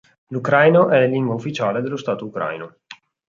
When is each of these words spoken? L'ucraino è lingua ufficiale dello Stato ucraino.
L'ucraino 0.29 0.89
è 0.89 1.05
lingua 1.07 1.35
ufficiale 1.35 1.79
dello 1.83 1.95
Stato 1.95 2.25
ucraino. 2.25 2.77